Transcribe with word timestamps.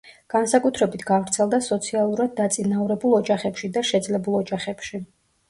განსაკუთრებით 0.33 1.03
გავრცელდა 1.09 1.59
სოციალურად 1.65 2.33
დაწინაურებულ 2.41 3.15
ოჯახებში 3.19 3.71
და 3.77 3.87
შეძლებულ 3.93 4.41
ოჯახებში. 4.43 5.05